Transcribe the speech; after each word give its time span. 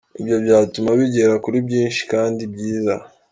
Ibyo 0.21 0.35
byatuma 0.45 0.89
bigera 0.99 1.33
kuri 1.43 1.57
byinshi 1.67 2.01
kandi 2.11 2.41
byiza. 2.53 2.93